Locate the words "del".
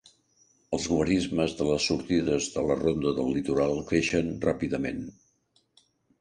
3.19-3.29